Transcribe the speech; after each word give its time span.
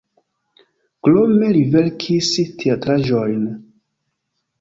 Krome 1.07 1.49
li 1.57 1.61
verkis 1.75 2.31
teatraĵojn. 2.63 3.45